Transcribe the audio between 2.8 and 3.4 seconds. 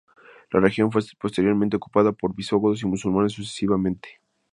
y musulmanes